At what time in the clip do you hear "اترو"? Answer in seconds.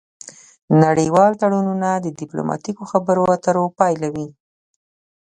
3.35-3.65